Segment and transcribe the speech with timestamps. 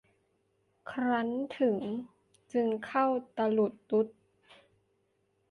[0.89, 1.29] ครั้น
[1.59, 1.77] ถึง
[2.53, 3.05] จึงเข้า
[3.37, 4.07] ตะหลุดตุด